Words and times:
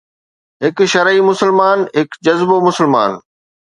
هڪ 0.65 0.77
شرعي 0.93 1.21
مسلمان، 1.29 1.77
هڪ 1.97 2.09
جذبو 2.25 2.57
مسلمان 2.69 3.11